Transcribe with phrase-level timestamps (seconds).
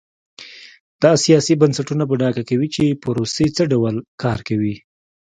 [1.01, 4.75] دا سیاسي بنسټونه په ډاګه کوي چې پروسې څه ډول کار کوي.